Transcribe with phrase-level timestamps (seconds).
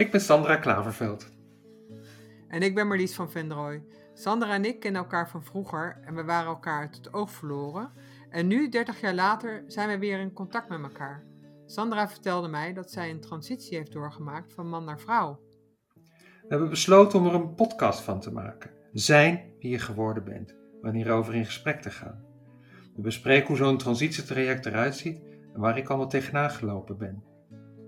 [0.00, 1.28] Ik ben Sandra Klaverveld.
[2.48, 3.82] En ik ben Marlies van Vendrooy.
[4.14, 7.90] Sandra en ik kennen elkaar van vroeger en we waren elkaar uit het oog verloren.
[8.30, 11.24] En nu, 30 jaar later, zijn we weer in contact met elkaar.
[11.66, 15.40] Sandra vertelde mij dat zij een transitie heeft doorgemaakt van man naar vrouw.
[15.94, 18.70] We hebben besloten om er een podcast van te maken.
[18.92, 22.24] Zijn wie je geworden bent, wanneer over in gesprek te gaan.
[22.94, 25.22] We bespreken hoe zo'n transitietraject eruit ziet
[25.54, 27.24] en waar ik allemaal tegenaan gelopen ben.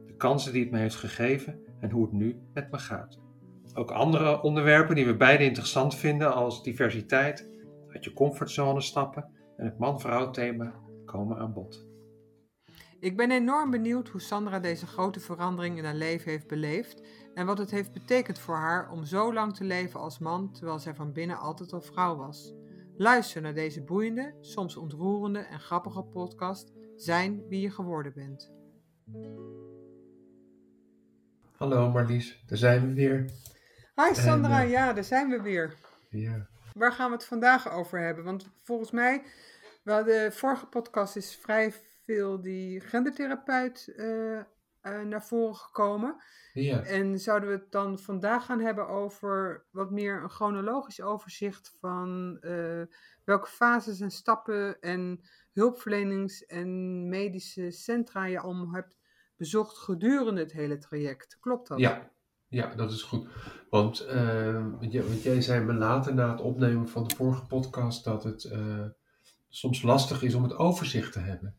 [0.07, 3.19] De kansen die het me heeft gegeven en hoe het nu met me gaat.
[3.75, 7.49] Ook andere onderwerpen die we beide interessant vinden als diversiteit,
[7.89, 10.75] uit je comfortzone stappen en het man-vrouw thema
[11.05, 11.87] komen aan bod.
[13.01, 17.03] Ik ben enorm benieuwd hoe Sandra deze grote verandering in haar leven heeft beleefd
[17.35, 20.79] en wat het heeft betekend voor haar om zo lang te leven als man terwijl
[20.79, 22.55] zij van binnen altijd al vrouw was.
[22.97, 28.53] Luister naar deze boeiende, soms ontroerende en grappige podcast Zijn wie je geworden bent.
[31.63, 33.31] Hallo Marlies, daar zijn we weer.
[33.95, 35.75] Hi Sandra, En, eh, ja, daar zijn we weer.
[36.11, 36.49] Ja.
[36.73, 38.25] Waar gaan we het vandaag over hebben?
[38.25, 39.23] Want volgens mij,
[39.83, 41.73] wel de vorige podcast is vrij
[42.05, 44.45] veel die gendertherapeut eh, eh,
[44.81, 46.23] naar voren gekomen.
[46.53, 46.83] ja.
[46.83, 52.39] En zouden we het dan vandaag gaan hebben over wat meer een chronologisch overzicht van
[53.25, 55.21] welke fases en stappen en
[55.53, 59.01] hulpverlenings- en medische centra je allemaal hebt
[59.37, 61.37] bezocht gedurende het hele traject.
[61.41, 61.79] Klopt dat?
[61.79, 62.11] Ja,
[62.49, 63.29] ja, dat is goed.
[63.71, 68.25] Want, eh, want jij- zei me later na het opnemen van de vorige podcast dat
[68.25, 68.85] het eh,
[69.49, 71.55] soms lastig is om het overzicht te hebben.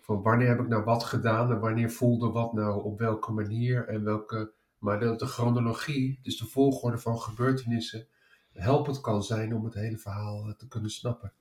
[0.00, 3.88] Van wanneer heb ik nou wat gedaan en wanneer voelde wat nou op welke manier
[3.88, 4.52] en welke.
[4.78, 8.06] Maar dat de chronologie, dus de volgorde van gebeurtenissen,
[8.52, 11.32] helpend kan zijn om het hele verhaal eh, te kunnen snappen.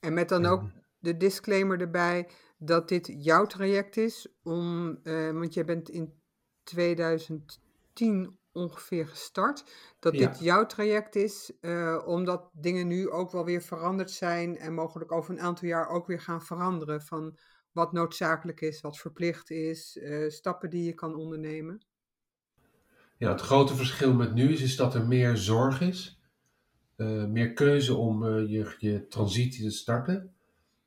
[0.00, 0.62] En met dan ook
[0.98, 2.28] de disclaimer erbij
[2.64, 6.22] dat dit jouw traject is, om, eh, want jij bent in
[6.62, 9.64] 2010 ongeveer gestart,
[9.98, 10.28] dat Ja.
[10.28, 15.12] dit jouw traject is, eh, omdat dingen nu ook wel weer veranderd zijn en mogelijk
[15.12, 17.38] over een aantal jaar ook weer gaan veranderen van
[17.72, 21.86] wat noodzakelijk is, wat verplicht is, eh, stappen die je kan ondernemen.
[23.18, 26.18] Ja, het grote verschil met nu is, is dat er meer zorg is.
[27.28, 30.33] meer keuze om je, je transitie te starten.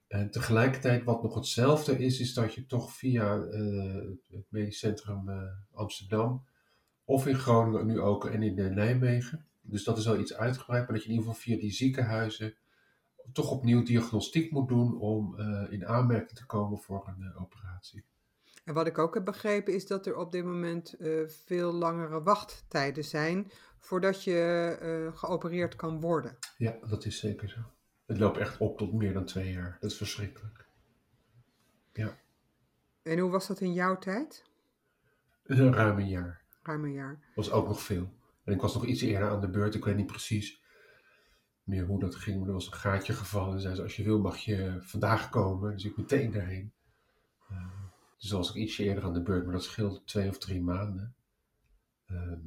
[0.08, 3.96] En tegelijkertijd wat nog hetzelfde is, is dat je toch via eh,
[4.28, 5.42] het medisch centrum eh,
[5.72, 6.46] Amsterdam
[7.06, 9.46] of in Groningen nu ook en in eh, Nijmegen.
[9.62, 12.56] Dus dat is wel iets uitgebreid, maar dat je in ieder geval via die ziekenhuizen
[13.34, 18.04] toch opnieuw diagnostiek moet doen om in aanmerking te komen voor een operatie.
[18.64, 20.96] En wat ik ook heb begrepen is dat er op dit moment
[21.26, 26.38] veel langere wachttijden zijn voordat je geopereerd kan worden.
[26.58, 27.60] Ja, dat is zeker zo.
[28.08, 29.78] Het loopt echt op tot meer dan twee jaar.
[29.80, 30.68] Dat is verschrikkelijk.
[33.08, 34.46] En hoe was dat in jouw tijd?
[35.44, 36.42] Een ruim een jaar.
[36.64, 37.20] Ruim een jaar.
[37.36, 38.14] was ook nog veel.
[38.44, 39.76] En ik was nog iets eerder aan de beurt.
[39.76, 40.62] Ik weet niet precies
[41.64, 42.40] meer hoe dat ging.
[42.40, 43.54] Maar er was een gaatje gevallen.
[43.54, 45.74] En zei ze, als je wil mag je vandaag komen.
[45.74, 46.72] Dus ik meteen daarheen.
[47.50, 47.68] Eh,
[48.18, 49.44] dus was ik ietsje eerder aan de beurt.
[49.44, 51.16] Maar dat scheelde twee of drie maanden.
[52.06, 52.40] Ehm,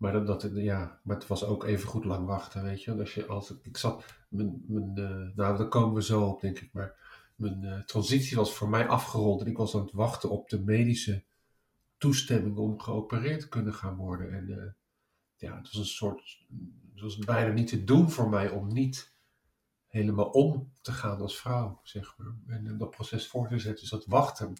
[0.00, 2.98] maar, dat, dat, ja, maar het was ook even goed lang wachten, weet je.
[2.98, 6.58] Als je als, ik zat, mijn, mijn, eh, nou daar komen we zo op denk
[6.58, 6.72] ik.
[6.72, 6.96] Maar
[7.36, 9.40] mijn eh, transitie was voor mij afgerond.
[9.40, 11.24] En ik was aan het wachten op de medische
[11.98, 14.32] toestemming om geopereerd te kunnen gaan worden.
[14.32, 14.72] En eh,
[15.36, 16.46] ja, het was een soort,
[16.92, 19.16] het was bijna niet te doen voor mij om niet
[19.86, 22.34] helemaal om te gaan als vrouw, zeg maar.
[22.46, 24.54] En dat proces voor te zetten, dus dat wachten,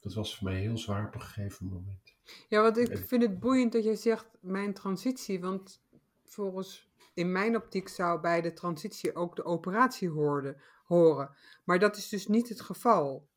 [0.00, 2.15] dat was voor mij heel zwaar op een gegeven moment.
[2.48, 5.82] Ja, want ik vind het boeiend dat jij zegt mijn transitie, want
[6.24, 11.30] volgens in mijn optiek zou bij de transitie ook de operatie hoorde, horen.
[11.64, 13.28] Maar dat is dus niet het geval.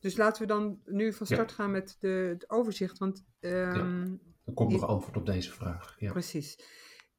[0.00, 1.34] Dus laten we dan nu van Ja.
[1.34, 4.14] start gaan met de, het overzicht, want ehm,
[4.44, 5.96] Er komt nog antwoord op deze vraag.
[5.98, 6.58] Ja, precies.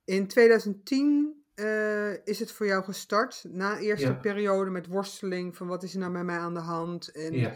[0.05, 4.13] In 2010 eh, is het voor jou gestart, na eerste Ja.
[4.13, 7.55] periode met worsteling van wat is er nou bij mij aan de hand en ja,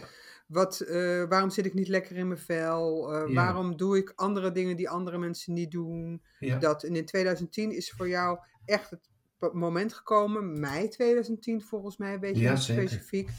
[0.51, 3.13] Wat, eh, waarom zit ik niet lekker in mijn vel?
[3.13, 3.33] Eh, Ja.
[3.33, 6.21] Waarom doe ik andere dingen die andere mensen niet doen?
[6.39, 9.09] ja, Dat, en in 2010 is voor jou echt het
[9.53, 12.87] moment gekomen, mei 2010 volgens mij, weet je Ja, heel zeker.
[12.89, 13.29] specifiek,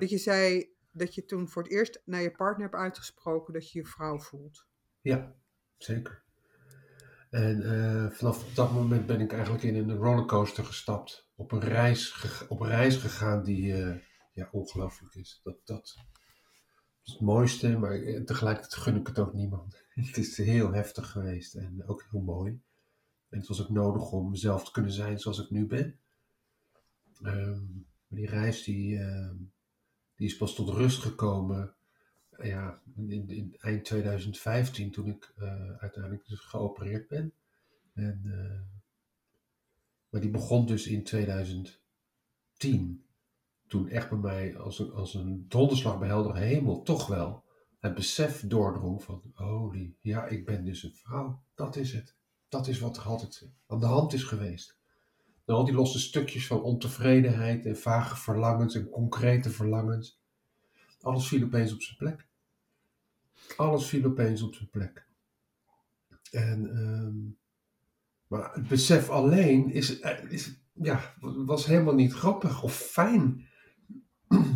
[0.00, 3.70] dat je zei dat je toen voor het eerst naar je partner hebt uitgesproken dat
[3.70, 4.66] je je vrouw voelt.
[5.00, 5.34] ja,
[5.76, 6.22] zeker.
[7.30, 11.28] En eh, vanaf dat moment ben ik eigenlijk in een rollercoaster gestapt.
[11.36, 13.66] Op een reis, op een reis gegaan die
[14.32, 15.40] ja, ongelooflijk is.
[15.42, 15.94] Dat, dat
[17.04, 19.82] het mooiste, maar eh, tegelijkertijd gun ik het ook niemand.
[19.94, 22.60] Het is heel heftig geweest en ook heel mooi.
[23.28, 25.98] En het was ook nodig om mezelf te kunnen zijn zoals ik nu ben.
[27.22, 27.62] Ehm,
[28.06, 29.36] maar die reis die, ehm,
[30.16, 31.74] die is pas tot rust gekomen
[32.42, 37.32] ja, in, in eind 2015 toen ik eh, uiteindelijk dus geopereerd ben.
[37.94, 38.60] En, eh,
[40.08, 43.03] maar die begon dus in 2010.
[43.74, 47.44] Toen echt bij mij als een, als een donderslag bij hemel toch wel
[47.80, 51.42] het besef doordrong van holy, ja, ik ben dus een vrouw.
[51.54, 52.14] Dat is het.
[52.48, 54.76] Dat is wat er altijd aan de hand is geweest.
[55.44, 60.20] En al die losse stukjes van ontevredenheid en vage verlangens en concrete verlangens.
[61.00, 62.26] Alles viel opeens op zijn plek.
[63.56, 65.06] Alles viel opeens op zijn plek.
[66.30, 67.16] En, ehm,
[68.26, 73.52] maar het besef alleen is, eh, is, ja, was helemaal niet grappig of fijn.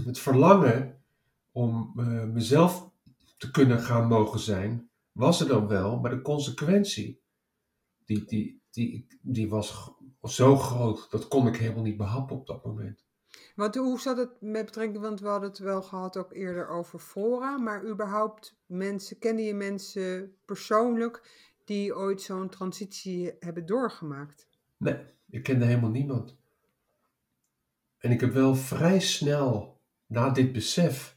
[0.08, 1.02] Het verlangen
[1.52, 2.90] om uh, mezelf
[3.37, 7.20] te kunnen gaan mogen zijn, was er dan wel, maar de consequentie,
[8.05, 9.90] die, die, die, die was
[10.22, 13.05] zo groot, dat kon ik helemaal niet behappen op dat moment.
[13.55, 16.99] Want hoe zat het met betrekking, want we hadden het wel gehad ook eerder over
[16.99, 24.49] fora, maar überhaupt mensen, kende je mensen persoonlijk die ooit zo'n transitie hebben doorgemaakt?
[24.76, 24.99] Nee,
[25.31, 26.37] ik kende helemaal niemand.
[27.99, 29.78] En ik heb wel vrij snel
[30.08, 31.16] na dit besef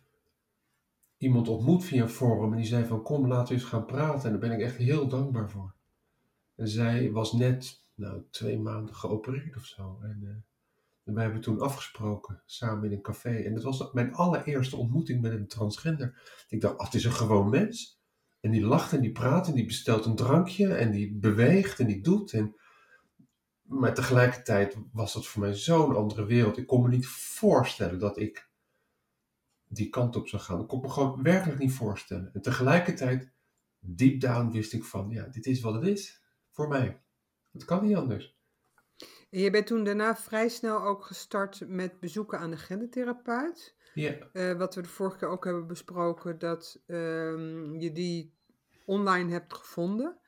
[1.17, 4.23] iemand ontmoet via een forum en die zei van kom laten we eens gaan praten
[4.23, 5.73] en daar ben ik echt heel dankbaar voor.
[6.55, 9.99] En zij was net nou, twee maanden geopereerd of zo.
[10.01, 10.29] En, uh,
[11.03, 13.35] en wij hebben toen afgesproken samen in een café.
[13.35, 16.21] En dat was mijn allereerste ontmoeting met een transgender.
[16.49, 17.99] Ik dacht, het is een gewoon mens.
[18.39, 21.87] En die lacht en die praat en die bestelt een drankje en die beweegt en
[21.87, 22.33] die doet.
[22.33, 22.55] En...
[23.61, 26.57] Maar tegelijkertijd was dat voor mij zo'n andere wereld.
[26.57, 28.50] Ik kon me niet voorstellen dat ik
[29.73, 30.61] die kant op zou gaan.
[30.61, 32.33] Ik kon me gewoon werkelijk niet voorstellen.
[32.33, 33.31] En tegelijkertijd,
[33.79, 37.01] deep down, wist ik van, ja, dit is wat het is voor mij.
[37.51, 38.39] Het kan niet anders.
[39.29, 43.75] En je bent toen daarna vrij snel ook gestart met bezoeken aan de gendertherapeut.
[43.93, 44.15] Ja.
[44.33, 48.33] Uh, wat we de vorige keer ook hebben besproken, dat um, je die
[48.85, 50.19] online hebt gevonden.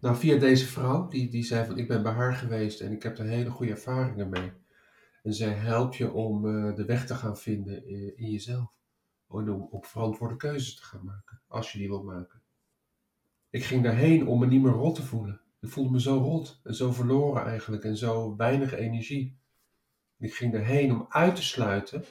[0.00, 3.02] Nou, via deze vrouw, die, die zei van ik ben bij haar geweest en ik
[3.02, 4.52] heb er hele goede ervaringen mee.
[5.22, 8.75] En zij helpt je om uh, de weg te gaan vinden in, in jezelf.
[9.26, 12.40] Om, verantwoorde keuzes te gaan maken, als je die wilt maken.
[13.50, 15.40] Ik ging daarheen om me niet meer rot te voelen.
[15.60, 19.36] Ik voelde me zo rot en zo verloren eigenlijk en zo weinig energie.
[20.18, 22.04] Ik ging erheen om uit te sluiten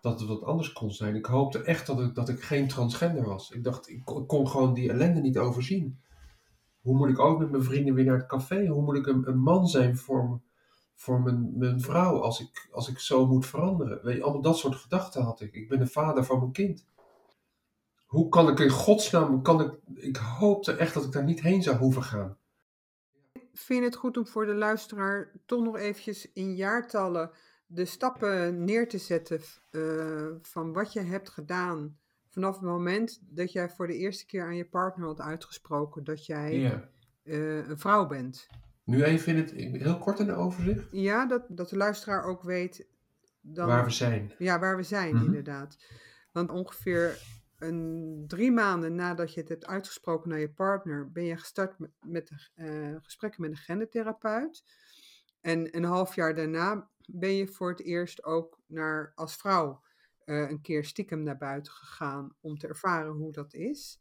[0.00, 1.14] dat het wat anders kon zijn.
[1.14, 3.50] Ik hoopte echt dat ik, dat ik geen transgender was.
[3.50, 6.00] Ik dacht, ik kon gewoon die ellende niet overzien.
[6.80, 8.66] Hoe moet ik ook met mijn vrienden weer naar het café?
[8.66, 10.40] Hoe moet ik een, een man zijn voor,
[10.94, 14.04] voor mijn, mijn vrouw als ik, als ik zo moet veranderen?
[14.04, 15.54] Weet je, allemaal dat soort gedachten had ik.
[15.54, 16.84] Ik ben de vader van mijn kind.
[18.06, 21.62] Hoe kan ik in godsnaam, kan ik, ik hoopte echt dat ik daar niet heen
[21.62, 22.36] zou hoeven gaan
[23.52, 27.30] vind je het goed om voor de luisteraar toch nog eventjes in jaartallen
[27.66, 29.40] de stappen neer te zetten
[29.70, 31.98] uh, van wat je hebt gedaan
[32.28, 36.26] vanaf het moment dat jij voor de eerste keer aan je partner had uitgesproken dat
[36.26, 36.88] jij ja.
[37.22, 38.48] uh, een vrouw bent?
[38.84, 40.88] Nu even in het, heel kort in de overzicht.
[40.90, 42.86] Ja, dat, dat de luisteraar ook weet.
[43.40, 44.34] Dan, waar we zijn.
[44.38, 45.26] Ja, waar we zijn, mm-hmm.
[45.26, 45.76] inderdaad.
[46.32, 47.18] Want ongeveer
[47.58, 51.90] een, drie maanden nadat je het hebt uitgesproken naar je partner, ben je gestart met,
[52.00, 54.64] met uh, gesprekken met een gendertherapeut.
[55.40, 59.82] En een half jaar daarna ben je voor het eerst ook naar, als vrouw
[60.24, 64.00] uh, een keer stiekem naar buiten gegaan om te ervaren hoe dat is.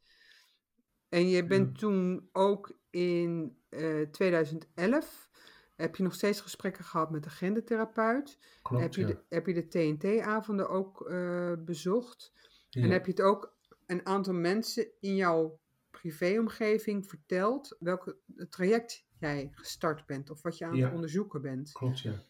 [1.10, 1.78] En je bent hmm.
[1.78, 5.30] toen ook in uh, eh, 2011
[5.76, 8.38] heb je nog steeds gesprekken gehad met de gendertherapeut.
[8.62, 9.08] Klopt, heb, je ja.
[9.08, 12.34] de, heb je de TNT-avonden ook uh, bezocht.
[12.70, 12.84] Ja.
[12.84, 15.60] En heb je het ook een aantal mensen in jouw
[15.90, 18.18] privéomgeving verteld welk
[18.50, 20.86] traject jij gestart bent of wat je aan ja.
[20.86, 21.72] het onderzoeken bent.
[21.72, 22.24] Klopt, ja.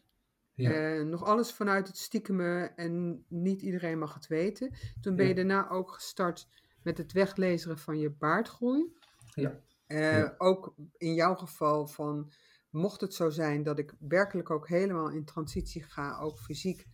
[0.54, 0.96] ja.
[0.96, 4.74] Uh, nog alles vanuit het stiekeme en niet iedereen mag het weten.
[5.00, 6.48] Toen ben je daarna ook gestart
[6.82, 8.92] met het weglezeren van je baardgroei.
[9.34, 9.60] Ja.
[9.92, 12.32] Uh, ook in jouw geval van,
[12.70, 16.86] mocht het zo zijn dat ik werkelijk ook helemaal in transitie ga, ook fysiek,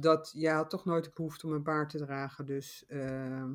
[0.00, 2.46] dat jij had toch nooit de behoefte om een baard te dragen.
[2.46, 3.50] Dus uh,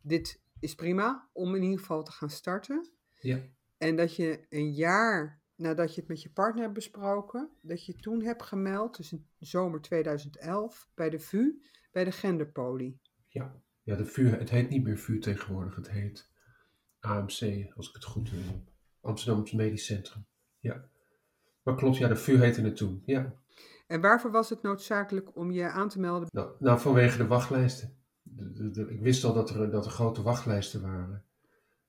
[0.00, 2.90] dit is prima om in ieder geval te gaan starten.
[3.20, 3.38] Ja.
[3.78, 7.94] En dat je een jaar nadat je het met je partner hebt besproken, dat je
[7.94, 13.00] toen hebt gemeld, dus in zomer 2011, bij de VU, bij de genderpolie.
[13.28, 16.30] Ja, ja de VU, het heet niet meer VU tegenwoordig, het heet
[17.02, 18.40] AMC, als ik het goed heb.
[19.00, 20.24] Amsterdam Medisch Centrum.
[20.60, 20.84] Ja.
[21.62, 23.34] Maar klopt, ja, de VU heette het toen, ja.
[23.86, 26.28] En waarvoor was het noodzakelijk om je aan te melden?
[26.32, 27.96] Nou, nou vanwege de wachtlijsten.
[28.22, 31.24] De, de, de, ik wist al dat er, dat er grote wachtlijsten waren.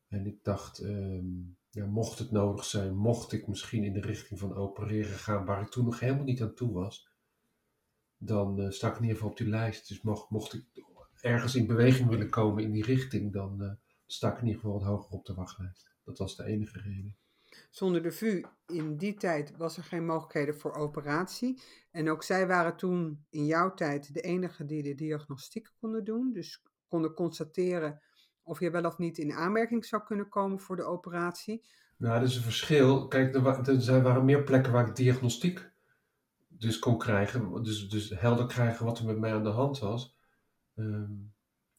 [0.08, 4.40] En ik dacht, um, ja, mocht het nodig zijn, mocht ik misschien in de richting
[4.40, 7.08] van opereren gaan, waar ik toen nog helemaal niet aan toe was,
[8.18, 9.88] dan uh, sta ik in ieder geval op die lijst.
[9.88, 10.66] Dus mocht, mocht ik
[11.22, 13.72] ergens in beweging willen komen in die richting, dan uh,
[14.06, 15.92] sta ik in ieder geval wat hoger op de wachtlijst.
[16.04, 17.18] Dat was de enige reden.
[17.70, 21.62] Zonder de VU in die tijd was er geen mogelijkheden voor operatie.
[21.92, 26.34] En ook zij waren toen in jouw tijd de enige die de diagnostiek konden doen.
[26.34, 28.02] Dus konden constateren
[28.44, 31.64] of je wel of niet in aanmerking zou kunnen komen voor de operatie.
[31.98, 33.08] Nou, dat is een verschil.
[33.08, 35.72] Kijk, er, er waren meer plekken waar ik diagnostiek
[36.48, 37.64] dus kon krijgen.
[37.64, 40.18] Dus, dus helder krijgen wat er met mij aan de hand was.
[40.76, 41.12] Ehm,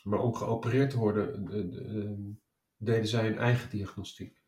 [0.04, 2.38] maar om geopereerd te worden,
[2.76, 4.42] deden zij hun eigen diagnostiek.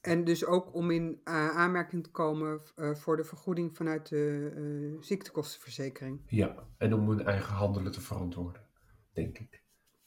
[0.00, 2.60] En dus ook om in uh, aanmerking te komen
[2.96, 6.22] voor de vergoeding vanuit de ziektekostenverzekering.
[6.26, 8.66] Ja, en om hun eigen handelen te verantwoorden,
[9.12, 9.64] denk ik.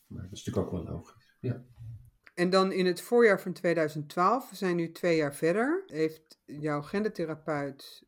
[0.08, 1.38] Maar dat is natuurlijk ook wel logisch.
[1.40, 1.66] Ja.
[2.34, 6.82] En dan in het voorjaar van 2012, we zijn nu twee jaar verder, heeft jouw
[6.82, 8.08] gendertherapeut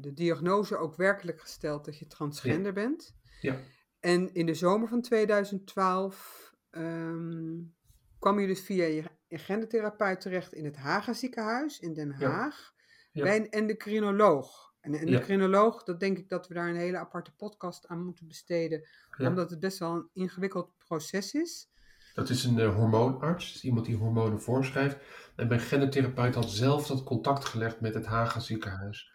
[0.00, 3.16] de diagnose ook werkelijk gesteld dat je transgender bent.
[3.40, 3.60] Ja.
[4.04, 7.74] En in de zomer van 2012 um,
[8.18, 12.72] kwam je dus via je gendertherapeut terecht in het Haga ziekenhuis in Den Haag.
[13.12, 13.22] Ja.
[13.22, 14.74] Bij een endocrinoloog.
[14.80, 18.26] En een endocrinoloog, dat denk ik dat we daar een hele aparte podcast aan moeten
[18.26, 18.88] besteden.
[19.18, 21.70] Omdat het best wel een ingewikkeld proces is.
[22.14, 24.96] Dat is een uh, hormoonarts, dus iemand die hormonen voorschrijft.
[25.36, 29.13] En mijn gendertherapeut had zelf dat contact gelegd met het Haga ziekenhuis.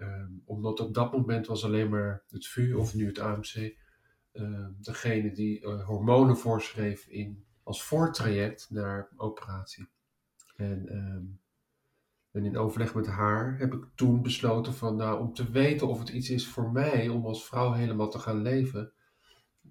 [0.00, 3.74] Um, omdat op dat moment was alleen maar het VU of nu het AMC
[4.32, 9.88] uh, degene die uh, hormonen voorschreef in als voortraject naar operatie.
[10.56, 11.40] En, um,
[12.30, 15.98] en in overleg met haar heb ik toen besloten van, nou, om te weten of
[15.98, 18.92] het iets is voor mij om als vrouw helemaal te gaan leven,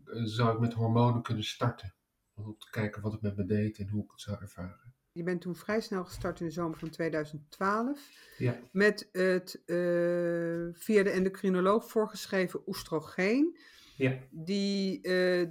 [0.06, 1.94] uh, zou ik met hormonen kunnen starten.
[2.34, 4.94] Om te kijken wat het met me deed en hoe ik het zou ervaren.
[5.20, 8.60] Je bent toen vrij snel gestart in de zomer van 2012 ja.
[8.72, 13.58] met het uh, via de endocrinoloog voorgeschreven oestrogeen
[13.96, 14.18] ja.
[14.30, 15.04] die uh,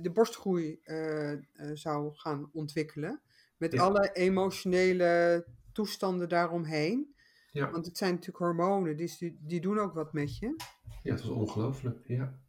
[0.02, 1.38] de borstgroei uh, uh,
[1.72, 3.20] zou gaan ontwikkelen.
[3.56, 3.82] Met ja.
[3.82, 7.14] alle emotionele toestanden daaromheen.
[7.52, 7.70] Ja.
[7.70, 10.54] Want het zijn natuurlijk hormonen, dus die, die doen ook wat met je.
[11.02, 12.40] Ja, het was ongelooflijk, ja.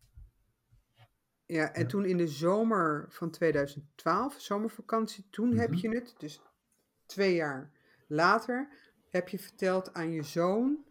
[1.45, 1.87] Ja, en ja.
[1.87, 5.59] toen in de zomer van 2012, zomervakantie, toen mm -hmm.
[5.59, 6.41] heb je het, dus
[7.09, 7.71] twee jaar
[8.07, 8.69] later,
[9.09, 10.87] heb je verteld aan je zoon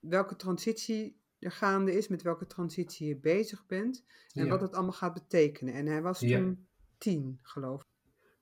[0.00, 4.50] welke transitie er gaande is, met welke transitie je bezig bent en ja.
[4.50, 5.74] wat het allemaal gaat betekenen.
[5.74, 6.54] En hij was toen ja.
[6.98, 7.86] tien, geloof ik.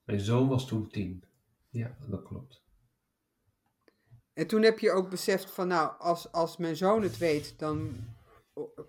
[0.04, 1.24] Mijn zoon was toen tien.
[1.68, 2.62] Ja, dat klopt.
[4.32, 7.90] En toen heb je ook beseft van, nou, als, als mijn zoon het weet, dan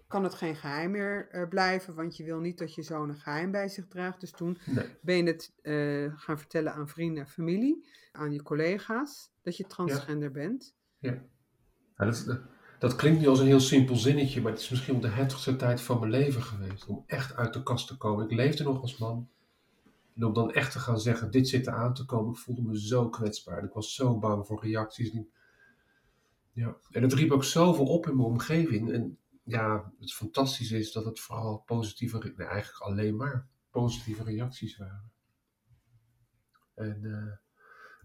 [0.08, 3.20] kan het geen geheim meer uh, blijven, want je wil niet dat je zoon een
[3.20, 4.20] geheim bij zich draagt.
[4.20, 4.86] Dus toen nee.
[5.02, 9.64] ben je het uh, gaan vertellen aan vrienden en familie, aan je collega's, dat je
[9.64, 10.34] transgender ja.
[10.34, 10.76] bent.
[11.00, 11.24] Ja,
[11.98, 12.12] ja
[12.82, 15.56] dat klinkt nu als een heel simpel zinnetje, maar het is misschien wel de heftigste
[15.56, 16.86] tijd van mijn leven geweest.
[16.86, 18.26] Om echt uit de kast te komen.
[18.26, 19.30] Ik leefde nog als man.
[20.16, 22.32] En om dan echt te gaan zeggen, dit zit er aan te komen.
[22.32, 23.64] Ik voelde me zo kwetsbaar.
[23.64, 25.18] Ik was zo bang voor reacties.
[26.54, 26.78] Ja.
[26.92, 28.92] En het riep ook zoveel op in mijn omgeving.
[28.92, 29.18] En
[29.52, 35.12] ja, het fantastische is dat het vooral positieve, eigenlijk alleen maar positieve reacties waren.
[36.74, 37.34] En uh,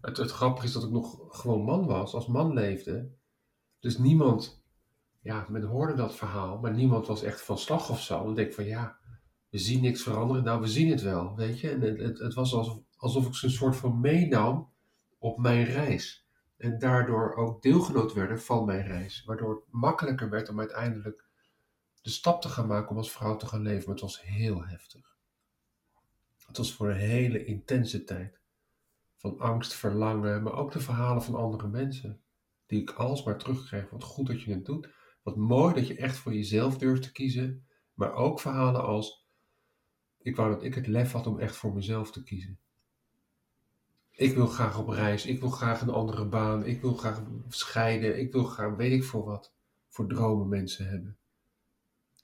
[0.01, 3.11] het, het grappige is dat ik nog gewoon man was, als man leefde.
[3.79, 4.65] Dus niemand
[5.27, 8.23] ja, men hoorde dat verhaal, maar niemand was echt van slag of zo.
[8.23, 8.97] Dan denk van ja,
[9.49, 10.43] we zien niks veranderen.
[10.43, 11.69] Nou, we zien het wel, weet je.
[11.69, 14.71] En het, het, het was alsof, alsof ik ze een soort van meenam
[15.17, 16.27] op mijn reis.
[16.57, 19.23] En daardoor ook deelgenoot werden van mijn reis.
[19.25, 21.26] Waardoor het makkelijker werd om uiteindelijk
[22.07, 23.85] de stap te gaan maken om als vrouw te gaan leven.
[23.85, 25.17] Maar het was heel heftig.
[26.45, 28.39] Het was voor een hele intense tijd.
[29.15, 32.21] Van angst, verlangen, maar ook de verhalen van andere mensen.
[32.65, 33.89] Die ik alsmaar terugkreeg.
[33.89, 34.89] Wat goed dat je het doet.
[35.23, 37.67] Wat mooi dat je echt voor jezelf durft te kiezen.
[37.93, 39.27] Maar ook verhalen als:
[40.17, 42.59] Ik wou dat ik het lef had om echt voor mezelf te kiezen.
[44.11, 45.25] Ik wil graag op reis.
[45.25, 46.65] Ik wil graag een andere baan.
[46.65, 48.19] Ik wil graag scheiden.
[48.19, 49.53] Ik wil graag, weet ik voor wat,
[49.87, 51.17] voor dromen mensen hebben.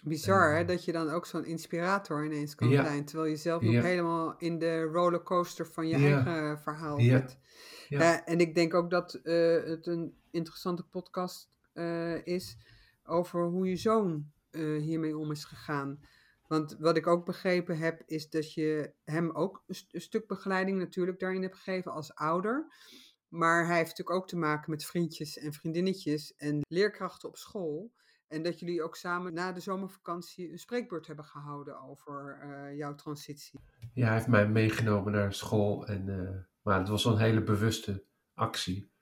[0.04, 3.06] Bizar hè, dat je dan ook zo'n inspirator ineens kan ja, zijn.
[3.06, 3.82] Terwijl je zelf nog ja.
[3.82, 7.38] helemaal in de rollercoaster van je ja, eigen verhaal zit.
[7.90, 12.58] Uh, en ik denk ook dat uh, het een interessante podcast uh, is
[13.04, 14.32] over hoe je zoon
[14.80, 16.00] hiermee om is gegaan.
[16.48, 20.28] Want wat ik ook begrepen heb, is dat je hem ook een, st een, stuk
[20.28, 22.68] begeleiding natuurlijk daarin hebt gegeven als ouder.
[23.28, 27.92] Maar hij heeft natuurlijk ook te maken met vriendjes en vriendinnetjes en leerkrachten op school.
[28.28, 32.96] En dat jullie ook samen na de zomervakantie een spreekbeurt hebben gehouden over uh, jouw
[32.96, 33.60] transitie.
[33.94, 35.88] Ja, hij heeft mij meegenomen naar school.
[35.88, 36.30] En, uh,
[36.62, 38.94] maar het was wel een hele bewuste actie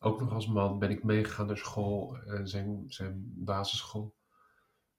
[0.00, 4.16] ook nog als man ben ik meegegaan naar school, uh, zijn, zijn basisschool.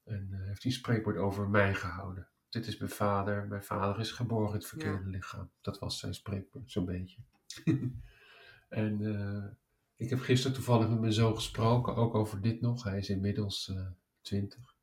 [0.04, 2.28] En heeft hij een spreekwoord over mij gehouden.
[2.48, 5.50] dit is mijn vader, mijn vader is geboren in het verkeerde lichaam.
[5.60, 7.22] Dat was zijn spreekwoord, zo'n beetje.
[8.68, 9.58] en
[10.00, 12.84] ik heb gisteren toevallig met mijn zoon gesproken, ook over dit nog.
[12.84, 13.86] Hij is inmiddels uh,
[14.20, 14.74] 20.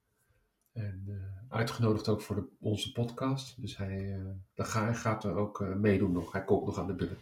[0.71, 3.62] En uh, uitgenodigd ook voor de, onze podcast.
[3.62, 4.24] Dus hij,
[4.55, 6.31] hij gaat er ook meedoen nog.
[6.31, 7.19] Hij komt nog aan de beurt.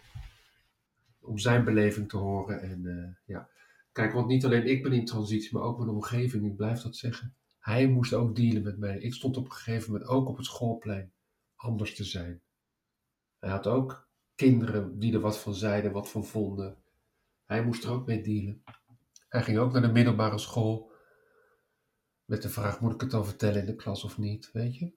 [1.20, 2.62] Om zijn beleving te horen.
[2.62, 3.50] En ja,
[3.92, 6.46] kijk, want niet alleen ik ben in transitie, maar ook mijn omgeving.
[6.46, 7.36] Ik blijf dat zeggen.
[7.60, 8.98] Hij moest ook dealen met mij.
[8.98, 11.12] Ik stond op een gegeven moment ook op het schoolplein
[11.56, 12.42] anders te zijn.
[13.40, 16.84] Hij had ook kinderen die er wat van zeiden, wat van vonden.
[17.46, 18.64] Hij moest er ook mee dealen.
[19.30, 20.92] Hij ging ook naar de middelbare school
[22.26, 24.52] met de vraag: moet ik het dan vertellen in de klas of niet?
[24.52, 24.92] Weet je?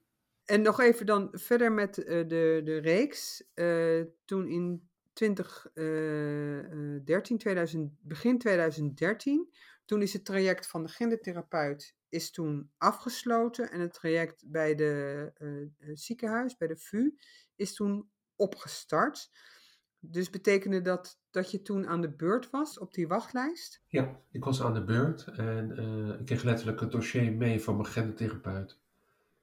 [0.44, 3.44] En nog even dan verder met uh, de, de reeks.
[3.54, 9.52] Uh, toen in 2013, 2000, begin 2013,
[9.84, 15.32] toen is het traject van de gendertherapeut is toen afgesloten en het traject bij de
[15.94, 17.10] ziekenhuis, bij de VU,
[17.56, 19.30] is toen opgestart.
[20.00, 23.82] Dus betekende dat dat je toen aan de beurt was op die wachtlijst?
[23.86, 27.76] Ja, ik was aan de beurt en uh, ik kreeg letterlijk het dossier mee van
[27.76, 28.80] mijn gendertherapeut.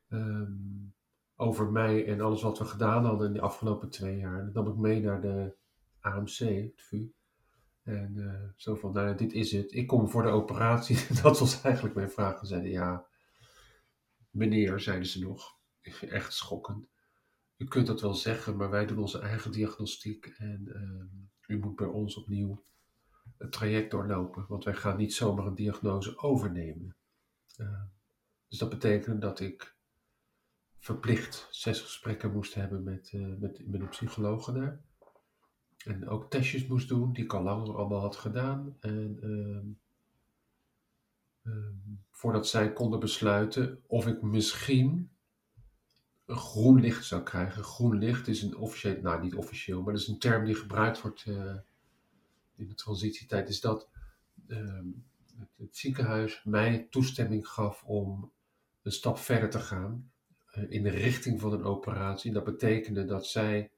[0.09, 0.93] Um,
[1.35, 4.45] over mij en alles wat we gedaan hadden in de afgelopen twee jaar.
[4.45, 5.55] Dat nam ik mee naar de
[6.00, 7.12] AMC, het VU.
[7.83, 9.74] En uh, zo van, nou dit is het.
[9.74, 10.97] Ik kom voor de operatie.
[11.21, 12.39] dat was eigenlijk mijn vraag.
[12.39, 13.05] Ze zeiden, ja,
[14.29, 15.57] meneer, zeiden ze nog.
[16.09, 16.88] Echt schokkend.
[17.57, 20.25] U kunt dat wel zeggen, maar wij doen onze eigen diagnostiek.
[20.25, 22.63] En uh, u moet bij ons opnieuw
[23.38, 24.45] het traject doorlopen.
[24.47, 26.95] Want wij gaan niet zomaar een diagnose overnemen.
[27.57, 27.83] Uh,
[28.47, 29.75] dus dat betekent dat ik
[30.79, 34.83] verplicht zes gesprekken moest hebben met, met, met een psycholoog daar.
[35.85, 38.77] En ook testjes moest doen, die ik al langer allemaal had gedaan.
[38.79, 41.69] En uh, uh,
[42.09, 45.14] voordat zij konden besluiten of ik misschien
[46.25, 47.63] een groen licht zou krijgen.
[47.63, 51.01] Groen licht is een officieel, nou niet officieel, maar dat is een term die gebruikt
[51.01, 51.55] wordt uh,
[52.55, 53.50] in de transitietijd.
[53.50, 53.90] Is dat
[54.48, 54.88] ehm,
[55.38, 58.31] het, het, ziekenhuis mij toestemming gaf om
[58.81, 60.11] een stap verder te gaan
[60.51, 62.31] eh, in de richting van een operatie.
[62.31, 63.72] Dat betekende dat zij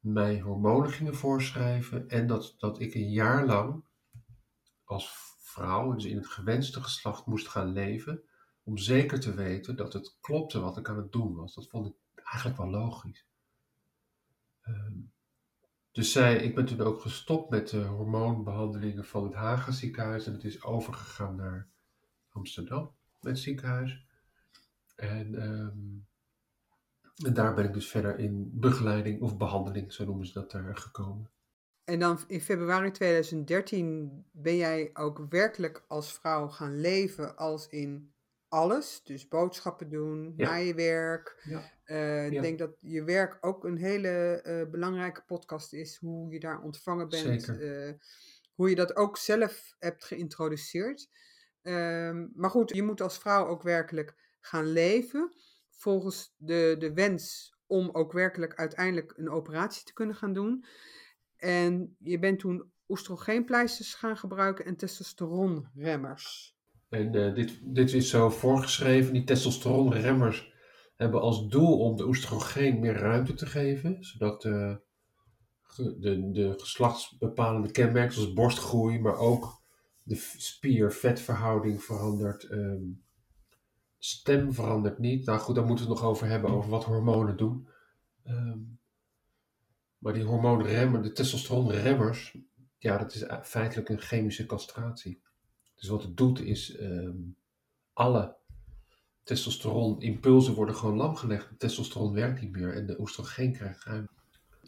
[0.00, 3.84] mij hormonen gingen voorschrijven en dat, dat ik een jaar lang
[4.84, 8.22] als vrouw, dus in het gewenste geslacht, moest gaan leven.
[8.70, 11.54] Om zeker te weten dat het klopte wat ik aan het doen was.
[11.54, 13.26] Dat vond ik eigenlijk wel logisch.
[14.68, 15.12] Um,
[15.92, 20.26] dus zij, ik ben toen ook gestopt met de hormoonbehandelingen van het Hagen ziekenhuis.
[20.26, 21.68] En het is overgegaan naar
[22.28, 24.06] Amsterdam, met het ziekenhuis.
[24.96, 26.06] En um,
[27.24, 30.76] en daar ben ik dus verder in begeleiding of behandeling, zo noemen ze dat daar,
[30.76, 31.30] gekomen.
[31.84, 38.12] En dan in februari 2013 ben jij ook werkelijk als vrouw gaan leven als in
[38.50, 39.00] alles.
[39.04, 40.48] Dus boodschappen doen, ja.
[40.48, 41.42] naar je werk.
[41.44, 41.70] Ja.
[41.86, 45.96] Uh, ik denk dat je werk ook een hele uh, belangrijke podcast is.
[45.96, 47.48] Hoe je daar ontvangen bent.
[47.48, 47.92] Uh,
[48.54, 51.08] hoe je dat ook zelf hebt geïntroduceerd.
[51.62, 55.34] Ehm, maar goed, je moet als vrouw ook werkelijk gaan leven
[55.70, 60.64] volgens de, de wens om ook werkelijk uiteindelijk een operatie te kunnen gaan doen.
[61.36, 66.58] En je bent toen oestrogeenpleisters gaan gebruiken en testosteronremmers.
[66.90, 69.12] En uh, dit, dit is zo voorgeschreven.
[69.12, 70.52] Die testosteronremmers
[70.96, 74.74] hebben als doel om de oestrogeen meer ruimte te geven, zodat uh,
[75.76, 79.62] de, de geslachtsbepalende kenmerken zoals borstgroei, maar ook
[80.02, 82.50] de spier-vetverhouding verandert.
[82.50, 83.02] Um,
[83.98, 85.26] stem verandert niet.
[85.26, 87.68] Nou goed, daar moeten we het nog over hebben, over wat hormonen doen.
[88.24, 88.78] Um,
[89.98, 92.36] maar die hormoonremmer, de testosteronremmers,
[92.78, 95.22] ja, dat is feitelijk een chemische castratie.
[95.80, 97.36] Dus wat het doet is, um,
[97.92, 98.36] alle
[99.22, 101.58] testosteronimpulsen worden gewoon lamgelegd.
[101.58, 104.12] Testosteron werkt niet meer en de oestrogeen krijgt ruimte.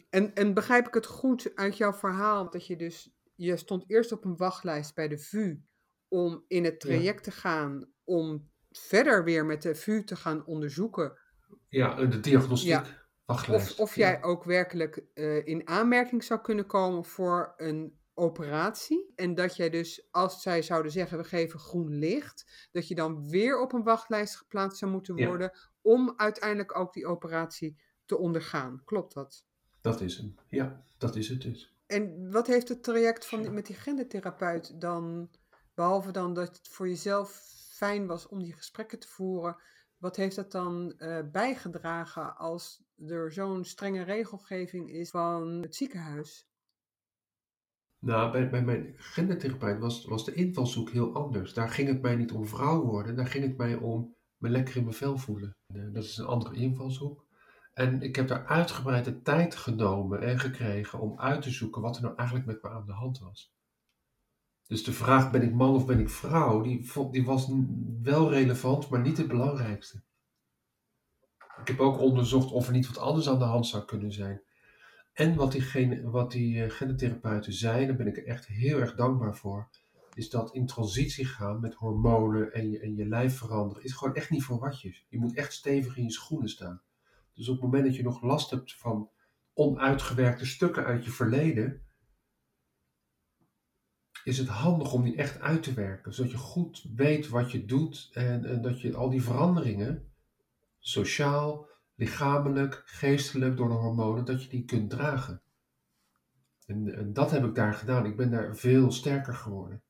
[0.09, 4.11] En, en begrijp ik het goed uit jouw verhaal, dat je dus, je stond eerst
[4.11, 5.61] op een wachtlijst bij de VU
[6.07, 7.31] om in het traject ja.
[7.31, 11.17] te gaan om verder weer met de VU te gaan onderzoeken.
[11.69, 12.69] Ja, de diagnostiek.
[12.69, 13.01] Ja.
[13.25, 14.07] Of, of ja.
[14.07, 19.11] jij ook werkelijk uh, in aanmerking zou kunnen komen voor een operatie.
[19.15, 23.29] En dat jij dus, als zij zouden zeggen, we geven groen licht, dat je dan
[23.29, 25.59] weer op een wachtlijst geplaatst zou moeten worden ja.
[25.81, 28.81] om uiteindelijk ook die operatie te ondergaan.
[28.85, 29.45] Klopt dat?
[29.81, 30.35] Dat is hem.
[30.49, 31.75] Ja, dat is het dus.
[31.85, 35.29] En wat heeft het traject van, met die gendertherapeut dan,
[35.73, 37.31] behalve dan dat het voor jezelf
[37.71, 39.57] fijn was om die gesprekken te voeren.
[39.97, 46.47] Wat heeft dat dan uh, bijgedragen als er zo'n strenge regelgeving is van het ziekenhuis?
[48.03, 51.53] Nou, bij, mijn gendertherapeut was, was de invalshoek heel anders.
[51.53, 54.75] Daar ging het mij niet om vrouw worden, daar ging het mij om me lekker
[54.75, 55.55] in mijn vel voelen.
[55.67, 57.25] Eh, dat is een andere invalshoek.
[57.73, 61.95] En ik heb daar uitgebreid de tijd genomen en gekregen om uit te zoeken wat
[61.95, 63.53] er nou eigenlijk met me aan de hand was.
[64.67, 67.51] Dus de vraag ben ik man of ben ik vrouw, die, die was
[68.01, 70.03] wel relevant, maar niet het belangrijkste.
[71.59, 74.41] Ik heb ook onderzocht of er niet wat anders aan de hand zou kunnen zijn.
[75.13, 79.35] En wat die, wat die uh, genetherapeuten zeiden, daar ben ik echt heel erg dankbaar
[79.35, 79.69] voor,
[80.13, 84.15] is dat in transitie gaan met hormonen en je, en je lijf veranderen, is gewoon
[84.15, 85.05] echt niet voor watjes.
[85.09, 86.81] Je moet echt stevig in je schoenen staan.
[87.33, 89.09] Dus op het moment dat je nog last hebt van
[89.53, 91.81] onuitgewerkte stukken uit je verleden,
[94.23, 97.65] is het handig om die echt uit te werken, zodat je goed weet wat je
[97.65, 100.11] doet en dat je al die veranderingen,
[100.79, 105.41] sociaal, lichamelijk, geestelijk, door de hormonen, dat je die kunt dragen.
[106.65, 108.05] En, en, dat heb ik daar gedaan.
[108.05, 109.83] Ik ben daar veel sterker geworden.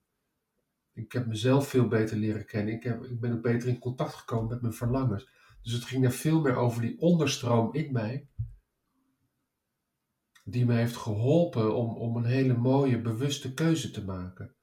[0.94, 2.74] Ik heb mezelf veel beter leren kennen.
[2.74, 5.30] Ik, heb, ik ben ook beter in contact gekomen met mijn verlangens.
[5.62, 8.28] Dus het ging daar veel meer over die onderstroom in mij.
[10.44, 14.56] Die me heeft geholpen om, om een hele mooie, bewuste keuze te maken.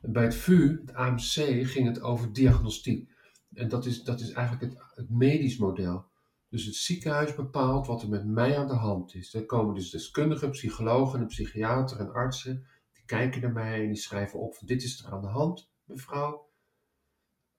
[0.00, 3.12] En bij het VU, het AMC, ging het over diagnostiek.
[3.52, 6.09] En dat is, dat is eigenlijk het, het medisch model.
[6.50, 9.34] Dus het ziekenhuis bepaalt wat er met mij aan de hand is.
[9.34, 12.66] Er komen dus deskundigen, psychologen, een psychiater en artsen.
[12.92, 16.48] Die kijken naar mij en die schrijven op: dit is er aan de hand, mevrouw.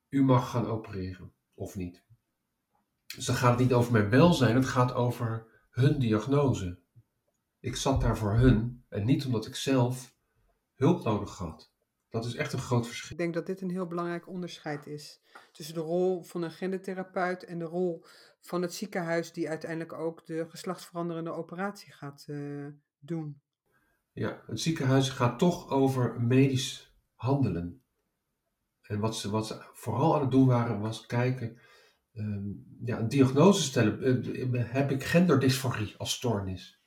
[0.08, 2.02] U mag gaan opereren, of niet.
[3.14, 6.78] Dus dan gaat het niet over mijn welzijn, het gaat over hun diagnose.
[7.60, 10.14] Ik zat daar voor hun en niet omdat ik zelf
[10.74, 11.72] hulp nodig had.
[12.10, 13.10] Dat is echt een groot verschil.
[13.10, 15.20] Ik denk dat dit een heel belangrijk onderscheid is
[15.52, 18.04] tussen de rol van een gendertherapeut en de rol
[18.42, 22.66] van het ziekenhuis die uiteindelijk ook de geslachtsveranderende operatie gaat uh,
[22.98, 23.40] doen.
[24.12, 27.82] Ja, het ziekenhuis gaat toch over medisch handelen.
[28.82, 31.58] En wat ze, wat ze vooral aan het doen waren, was kijken
[32.12, 32.48] Ehm,
[32.84, 34.24] ja, een diagnose stellen.
[34.52, 36.82] Eh, heb ik genderdysforie als stoornis?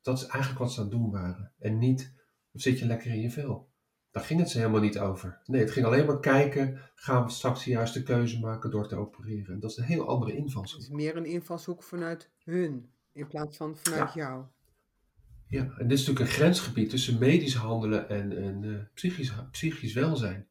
[0.00, 1.52] Dat is eigenlijk wat ze aan het doen waren.
[1.58, 2.14] En niet,
[2.52, 3.72] zit je lekker in je vel?
[4.14, 5.40] Daar ging het ze helemaal niet over.
[5.46, 8.96] Nee, het ging alleen maar kijken, gaan we straks de juiste keuze maken door te
[8.96, 9.54] opereren.
[9.54, 10.80] En dat is een heel andere invalshoek.
[10.80, 14.44] Het is meer een invalshoek vanuit hun, in plaats van vanuit jou.
[15.48, 19.92] Ja, en dit is natuurlijk een grensgebied tussen medisch handelen en, en uh, psychisch, psychisch
[19.92, 20.48] welzijn.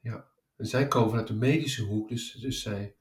[0.00, 0.28] Ja.
[0.56, 2.96] En zij komen vanuit de medische hoek, dus, dus zij,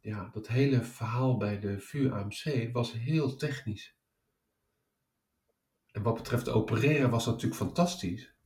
[0.00, 3.96] ja, dat hele verhaal bij de VU AMC was heel technisch.
[5.92, 8.38] En wat betreft opereren was dat natuurlijk fantastisch.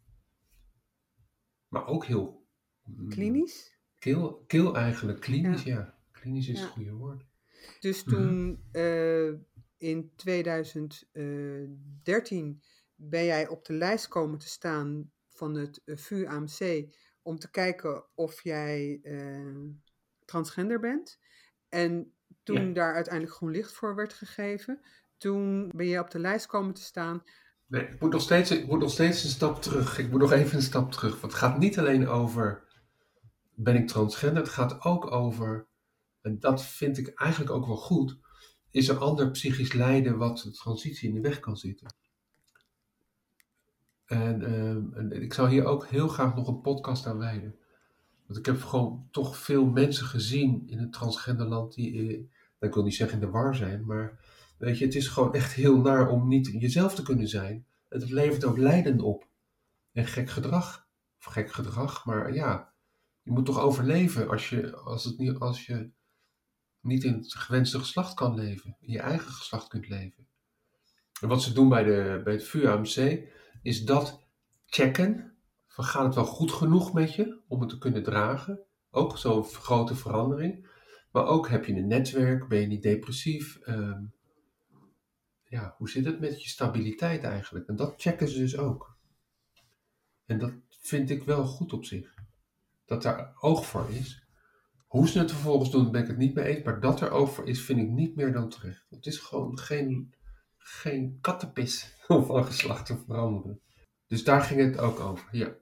[1.75, 2.47] Maar ook heel...
[2.85, 3.79] Mm, klinisch?
[3.99, 5.99] Kil, kil eigenlijk, klinisch, ja.
[6.13, 7.27] Klinisch is het goede woord.
[7.81, 8.15] Dus mhm.
[8.15, 9.33] toen uh,
[9.77, 12.63] in 2013
[12.95, 16.87] ben jij op de lijst komen te staan van het VU AMC
[17.23, 19.71] om te kijken of jij uh,
[20.25, 21.19] transgender bent.
[21.69, 24.81] En toen daar uiteindelijk groen licht voor werd gegeven,
[25.17, 27.23] toen ben je op de lijst komen te staan.
[27.75, 29.99] Ik moet nog steeds, ik nog steeds een stap terug.
[29.99, 31.21] Ik moet nog even een stap terug.
[31.21, 32.65] Want het gaat niet alleen over
[33.55, 35.67] ben ik transgender, het gaat ook over,
[36.21, 38.19] en dat vind ik eigenlijk ook wel goed,
[38.71, 41.95] is er ander psychisch lijden wat de transitie in de weg kan zitten.
[44.07, 47.55] En, ehm, en, ik zou hier ook heel graag nog een podcast aan wijden.
[48.27, 52.27] Want ik heb gewoon toch veel mensen gezien in het transgenderland die, eh, nou,
[52.59, 54.19] ik wil niet zeggen in de war zijn, maar
[54.59, 57.67] weet je, het is gewoon echt heel naar om niet jezelf te kunnen zijn.
[57.89, 59.29] Het levert ook lijden op.
[59.93, 60.87] En gek gedrag.
[61.19, 62.73] Of gek gedrag, maar ja,
[63.23, 65.91] je moet toch overleven als je, als het niet, als je
[66.81, 68.77] niet in het gewenste geslacht kan leven.
[68.81, 70.27] In je eigen geslacht kunt leven.
[71.21, 73.23] En wat ze doen bij, de, bij het VUAMC,
[73.63, 74.27] is dat
[74.67, 75.33] checken.
[75.67, 78.61] Van gaat het wel goed genoeg met je om het te kunnen dragen?
[78.91, 80.69] Ook zo'n grote verandering.
[81.13, 83.57] Maar ook heb je een netwerk, ben je niet depressief?
[83.57, 84.03] Ehm,
[85.55, 87.69] ja, hoe zit het met je stabiliteit eigenlijk?
[87.69, 88.97] En dat checken ze dus ook.
[90.27, 92.15] En dat vind ik wel goed op zich.
[92.85, 94.27] Dat daar oog voor is.
[94.87, 96.65] Hoe ze het vervolgens doen, ben ik het niet mee eens.
[96.65, 98.87] Maar dat er oog voor is, vind ik niet meer dan terecht.
[98.91, 100.15] Het is gewoon geen
[100.57, 103.61] geen kattenpis om van geslacht te veranderen.
[104.07, 105.55] Dus daar ging het ook over, ja.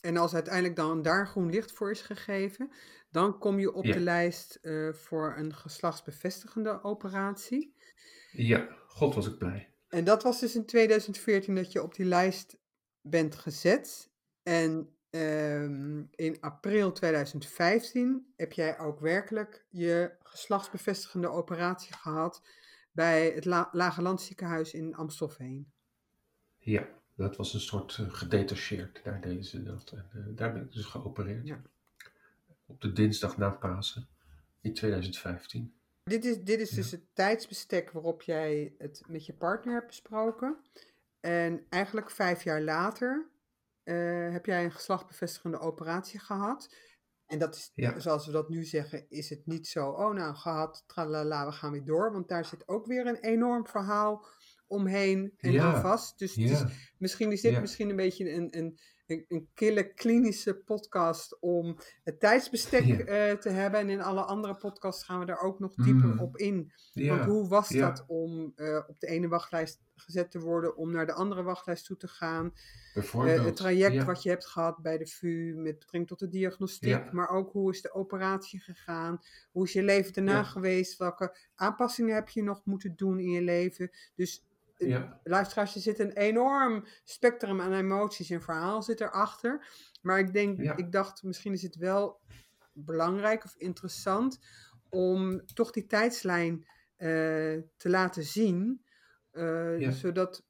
[0.00, 2.72] En als uiteindelijk dan daar groen licht voor is gegeven,
[3.10, 7.74] dan kom je op de lijst uh, voor een geslachtsbevestigende operatie.
[8.32, 9.68] Ja, god was ik blij.
[9.88, 12.58] En dat was dus in 2014 dat je op die lijst
[13.00, 14.10] bent gezet.
[14.42, 22.42] En um, in april 2015 heb jij ook werkelijk je geslachtsbevestigende operatie gehad
[22.92, 25.72] bij het La Lage Landziekenhuis in Amstelveen.
[26.58, 29.00] Ja, dat was een soort uh, gedetacheerd.
[29.04, 31.46] Daar, deze, dat, uh, daar ben ik dus geopereerd.
[31.46, 31.62] Ja.
[32.66, 34.08] op de dinsdag na Pasen
[34.60, 35.74] in 2015.
[36.10, 40.56] Dit is, dit is dus het tijdsbestek waarop jij het met je partner hebt besproken.
[41.20, 43.30] En eigenlijk vijf jaar later
[43.82, 46.74] eh, heb jij een geslachtbevestigende operatie gehad.
[47.26, 50.84] En dat is, zoals we dat nu zeggen, is het niet zo, oh nou, gehad,
[50.86, 52.12] tralala, we gaan weer door.
[52.12, 54.26] Want daar zit ook weer een enorm verhaal
[54.66, 55.80] omheen en ja.
[55.80, 56.18] vast.
[56.18, 56.62] Dus, dus,
[56.98, 58.78] misschien is dit misschien een beetje een, een,
[59.10, 63.80] een, kille klinische podcast om het tijdsbestek uh, te hebben.
[63.80, 66.20] En in alle andere podcasts gaan we daar ook nog dieper mm.
[66.20, 66.72] op in.
[66.94, 71.06] Want hoe was dat om uh, op de ene wachtlijst gezet te worden, om naar
[71.06, 72.52] de andere wachtlijst toe te gaan?
[72.94, 77.12] Uh, het traject wat je hebt gehad bij de VU met betrekking tot de diagnostiek,
[77.12, 79.20] maar ook hoe is de operatie gegaan?
[79.50, 80.98] Hoe is je leven daarna geweest?
[80.98, 83.90] Welke aanpassingen heb je nog moeten doen in je leven?
[84.14, 84.44] Dus
[84.88, 85.20] ja.
[85.22, 89.66] luisteraars, er zit een enorm spectrum aan emoties en verhaal zit erachter.
[90.02, 92.20] Maar ik denk, ik dacht, misschien is het wel
[92.72, 94.38] belangrijk of interessant
[94.88, 97.08] om toch die tijdslijn uh,
[97.76, 98.84] te laten zien.
[99.32, 100.46] Uh, Zodat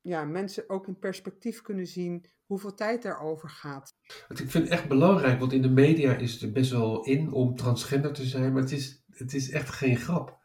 [0.00, 3.96] ja, mensen ook in perspectief kunnen zien hoeveel tijd daarover gaat.
[4.28, 7.32] Ik vind het echt belangrijk, want in de media is het er best wel in
[7.32, 10.35] om transgender te zijn, maar het is, het is echt geen grap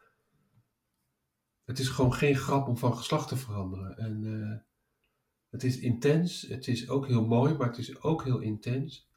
[1.64, 3.96] het is gewoon geen grap om van geslacht te veranderen.
[3.96, 4.56] En uh,
[5.50, 9.10] het is intens, het is ook heel mooi, maar het is ook heel intens.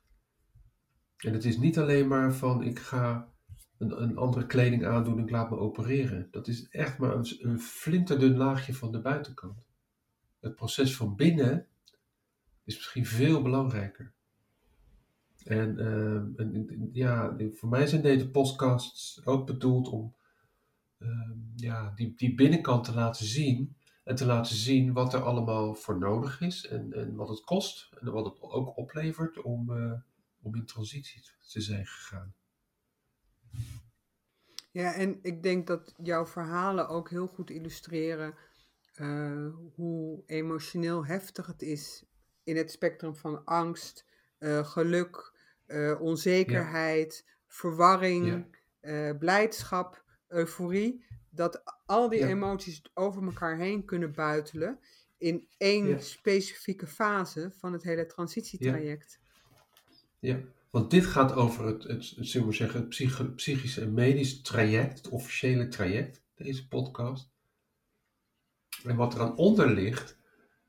[1.18, 3.34] En het is niet alleen maar van ik ga
[3.78, 6.28] een, andere kleding aandoen en ik laat me opereren.
[6.32, 9.64] Dat is echt maar een, een flinterdun laagje van de buitenkant.
[10.40, 11.68] Het proces van binnen
[12.64, 14.14] is misschien veel belangrijker.
[15.44, 20.25] En, uh, en, ja, voor mij zijn deze podcasts ook bedoeld om Ehm,
[21.56, 23.76] ja, die, die binnenkant te laten zien.
[24.06, 27.90] En te laten zien wat er allemaal voor nodig is en, en wat het kost.
[28.00, 29.94] En wat het ook oplevert om, uh,
[30.42, 32.34] om in transitie te zijn gegaan.
[34.72, 38.34] Ja, en ik denk dat jouw verhalen ook heel goed illustreren
[39.00, 42.04] uh, hoe emotioneel heftig het is
[42.44, 44.06] in het spectrum van angst,
[44.40, 45.34] uh, geluk,
[46.00, 47.34] onzekerheid, ja.
[47.48, 48.48] verwarring,
[48.82, 49.14] ja.
[49.14, 54.80] blijdschap euforie, dat al die emoties over elkaar heen kunnen buitelen
[55.18, 59.20] in één specifieke fase van het hele transitietraject.
[60.20, 60.40] Ja.
[60.70, 64.98] want dit gaat over het, het, zullen we zeggen, het psych psychische en medisch traject,
[64.98, 67.30] het officiële traject, deze podcast.
[68.84, 70.18] En wat er aan onder ligt,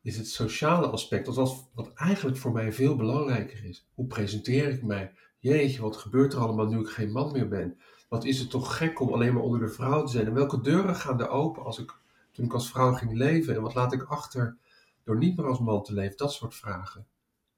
[0.02, 3.88] is het sociale aspect, dat wat eigenlijk voor mij veel belangrijker is.
[3.94, 5.12] Hoe presenteer ik mij?
[5.38, 7.78] Jeetje, wat gebeurt er allemaal nu ik geen man meer ben?
[8.08, 10.26] Wat is het toch gek om alleen maar onder de vrouw te zijn?
[10.26, 11.94] En welke deuren gaan er open als ik,
[12.32, 13.54] toen ik als vrouw ging leven?
[13.54, 14.56] En wat laat ik achter
[15.04, 16.16] door niet meer als man te leven?
[16.16, 17.06] Dat soort vragen.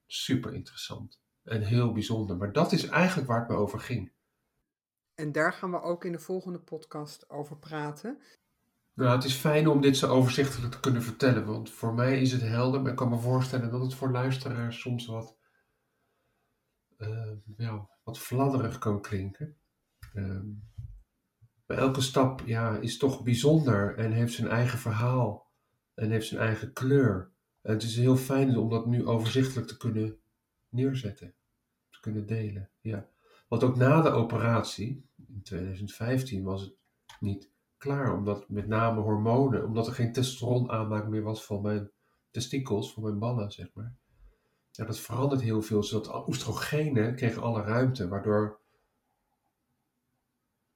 [0.07, 2.37] Super interessant en heel bijzonder.
[2.37, 4.11] Maar dat is eigenlijk waar het me over ging.
[5.15, 8.19] En daar gaan we ook in de volgende podcast over praten.
[8.95, 12.33] Nou, het is fijn om dit zo overzichtelijk te kunnen vertellen, want voor mij is
[12.33, 15.37] het helder, maar ik kan me voorstellen dat het voor luisteraars soms wat,
[16.99, 19.57] uh, ja, wat fladderig kan klinken.
[20.19, 20.47] Ehm,
[21.67, 25.51] elke stap ja, is toch bijzonder en heeft zijn eigen verhaal
[25.95, 27.33] en heeft zijn eigen kleur.
[27.63, 30.19] En het is heel fijn om dat nu overzichtelijk te kunnen
[30.69, 31.35] neerzetten,
[31.91, 32.71] te kunnen delen.
[32.81, 33.09] Ja.
[33.49, 36.75] Want ook na de operatie, in 2015, was het
[37.21, 41.91] niet klaar, omdat met name hormonen, omdat er geen testosteron aanmaak meer was van mijn
[42.31, 43.97] testikels, van mijn ballen, zeg maar.
[44.71, 48.61] Ja, dat verandert heel veel, zodat oestrogenen kregen alle ruimte, waardoor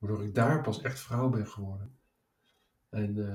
[0.03, 1.99] Waardoor ik daar pas echt vrouw ben geworden.
[2.89, 3.27] En, uh,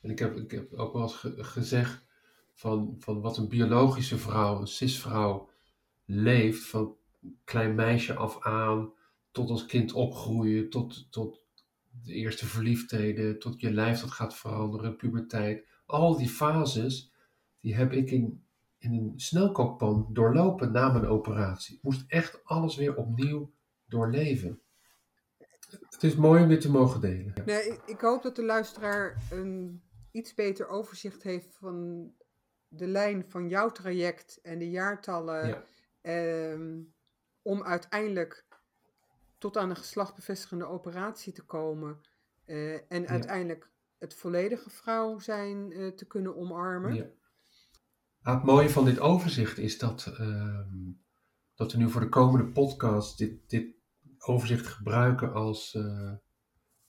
[0.00, 2.04] en ik, heb, ik heb ook wel eens gezegd
[2.52, 5.50] van, van wat een biologische vrouw, een cisvrouw,
[6.04, 6.66] leeft.
[6.66, 6.96] Van
[7.44, 8.92] klein meisje af aan,
[9.30, 11.42] tot als kind opgroeien, tot, tot
[12.02, 15.66] de eerste verliefdheden, tot je lijf dat gaat veranderen, puberteit.
[15.86, 17.12] Al die fases,
[17.60, 18.44] die heb ik in,
[18.78, 21.76] in een snelkookpan doorlopen na mijn operatie.
[21.76, 23.52] Ik moest echt alles weer opnieuw
[23.86, 24.60] doorleven.
[26.00, 27.34] Het is mooi om dit te mogen delen.
[27.44, 32.08] Nee, ik, hoop dat de luisteraar een iets beter overzicht heeft van
[32.68, 35.64] de lijn van jouw traject en de jaartallen.
[36.00, 36.78] Ehm,
[37.42, 38.46] om uiteindelijk
[39.38, 42.00] tot aan een geslachtbevestigende operatie te komen.
[42.46, 46.94] Uh, en uiteindelijk het volledige vrouw zijn uh, te kunnen omarmen.
[46.94, 47.06] Ja.
[48.22, 50.60] Ah, het mooie van dit overzicht is dat, uh,
[51.54, 53.78] dat we nu voor de komende podcast dit, dit
[54.26, 56.12] overzicht gebruiken als, uh,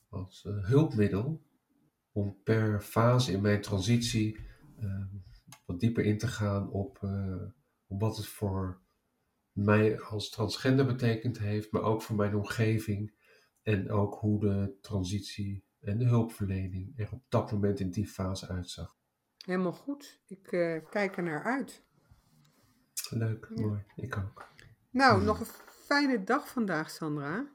[0.08, 1.42] als uh, hulpmiddel
[2.12, 4.38] om per fase in mijn transitie
[4.80, 5.04] uh,
[5.64, 6.98] wat dieper in te gaan op,
[7.86, 8.80] op wat het voor
[9.52, 13.14] mij als transgender betekend heeft, maar ook voor mijn omgeving.
[13.62, 18.48] En ook hoe de transitie en de hulpverlening er op dat moment in die fase
[18.48, 18.96] uitzag.
[19.44, 20.20] Helemaal goed.
[20.26, 21.84] Ik eh, kijk er naar uit.
[23.10, 23.84] Leuk, mooi.
[23.96, 24.48] Ik ook.
[24.90, 25.46] Nou, nog een
[25.92, 27.46] fijne dag vandaag, Sandra.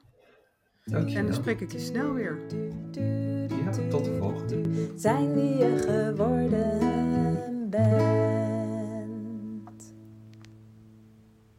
[0.84, 2.38] Dank je En dan spreek ik je snel weer.
[3.90, 4.92] Tot de volgende.
[4.96, 8.37] Zijn wie geworden bent.